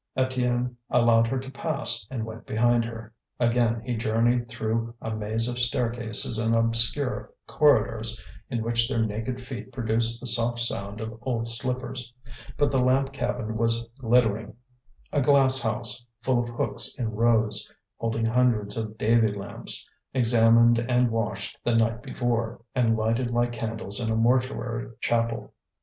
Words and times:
Étienne 0.17 0.73
allowed 0.89 1.27
her 1.27 1.37
to 1.39 1.51
pass, 1.51 2.07
and 2.09 2.25
went 2.25 2.47
behind 2.47 2.83
her. 2.83 3.13
Again 3.39 3.81
he 3.81 3.95
journeyed 3.95 4.47
through 4.47 4.95
a 4.99 5.13
maze 5.15 5.47
of 5.47 5.59
staircases 5.59 6.39
and 6.39 6.55
obscure 6.55 7.31
corridors 7.45 8.19
in 8.49 8.63
which 8.63 8.89
their 8.89 9.05
naked 9.05 9.45
feet 9.45 9.71
produced 9.71 10.19
the 10.19 10.25
soft 10.25 10.57
sound 10.57 11.01
of 11.01 11.19
old 11.21 11.47
slippers. 11.47 12.11
But 12.57 12.71
the 12.71 12.79
lamp 12.79 13.13
cabin 13.13 13.55
was 13.57 13.87
glittering 13.99 14.55
a 15.13 15.21
glass 15.21 15.61
house, 15.61 16.03
full 16.23 16.41
of 16.41 16.49
hooks 16.49 16.95
in 16.95 17.09
rows, 17.11 17.71
holding 17.99 18.25
hundreds 18.25 18.77
of 18.77 18.97
Davy 18.97 19.31
lamps, 19.31 19.87
examined 20.15 20.79
and 20.79 21.11
washed 21.11 21.59
the 21.63 21.75
night 21.75 22.01
before, 22.01 22.59
and 22.73 22.97
lighted 22.97 23.29
like 23.29 23.51
candles 23.51 23.99
in 23.99 24.09
a 24.11 24.15
mortuary 24.15 24.93
chapel. 24.99 25.53